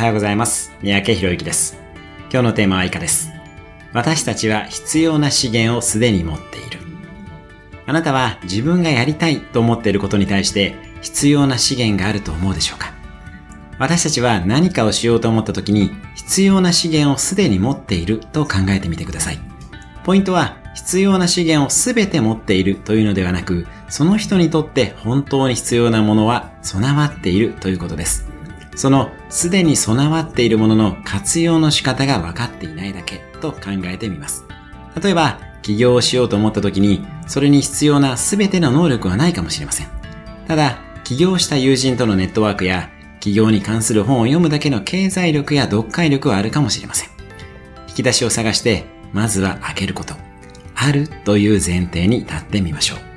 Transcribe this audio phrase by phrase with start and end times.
[0.00, 0.72] はようございます。
[0.80, 1.76] 三宅博之です。
[2.32, 3.32] 今日のテーマは以下です。
[3.92, 6.80] 私たちは必要な資源をすでに持っている。
[7.84, 12.94] あなたは自分がやりたいと思っていることに対して必要な資源があると思うでしょうか？
[13.78, 19.38] 私たちは何かをしようと思った時に必要な資源をすでに持っていると考えてみてください。
[20.04, 28.30] ポイントは必要な資源をすべて持っているというのではなく、その人にとって本当に必要なものは備わっているということです。
[28.80, 34.46] そのすでに備わっているものの活用の仕方が分かっていないだけと考えてみます。
[35.02, 39.88] 例えば、起業をしようと思った時に、それに必要な全ての能力はないかもしれません。
[40.48, 42.88] ただ、起業した友人とのネットワークや、
[43.20, 47.10] 起業に関する本を読むだけの経済力や読解力はあるかもしれません。
[47.86, 50.14] 引き出しを探して、まずは開けること。
[50.74, 53.09] あるという前提に立ってみましょう。